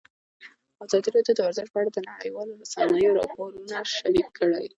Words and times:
ازادي 0.83 1.09
راډیو 1.15 1.35
د 1.37 1.39
ورزش 1.45 1.67
په 1.71 1.77
اړه 1.81 1.89
د 1.93 1.99
نړیوالو 2.09 2.57
رسنیو 2.61 3.17
راپورونه 3.19 3.75
شریک 3.95 4.27
کړي. 4.39 4.65